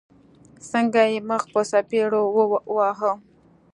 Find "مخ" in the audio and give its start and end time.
1.29-1.43